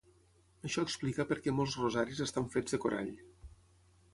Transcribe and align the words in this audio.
Això 0.69 0.83
explica 0.87 1.25
perquè 1.33 1.53
molts 1.57 1.77
rosaris 1.81 2.25
estan 2.27 2.51
fets 2.57 2.77
de 2.77 2.81
corall. 2.87 3.13